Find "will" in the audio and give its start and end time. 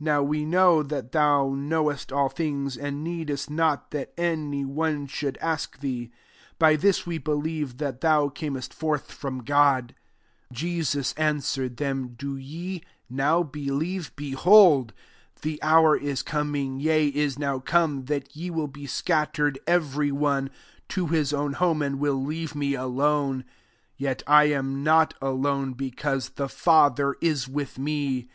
18.50-18.68, 21.98-22.22